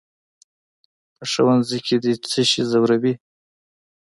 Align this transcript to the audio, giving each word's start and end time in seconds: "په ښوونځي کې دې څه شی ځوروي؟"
"په 1.15 1.23
ښوونځي 1.31 1.79
کې 1.85 1.95
دې 2.03 2.13
څه 2.29 2.41
شی 2.49 2.61
ځوروي؟" 2.71 3.13